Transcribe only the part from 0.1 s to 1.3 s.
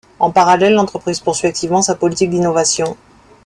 En parallèle, l'entreprise